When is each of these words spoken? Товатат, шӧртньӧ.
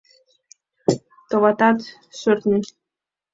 Товатат, 1.29 1.79
шӧртньӧ. 2.19 2.59